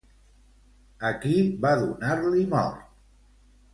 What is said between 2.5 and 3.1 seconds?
mort?